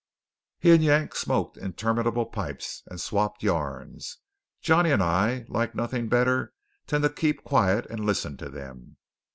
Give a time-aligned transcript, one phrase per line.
[0.57, 4.17] He and Yank smoked interminable pipes, and swapped yarns.
[4.59, 6.53] Johnny and I liked nothing better
[6.87, 8.97] than to keep quiet and listen to them.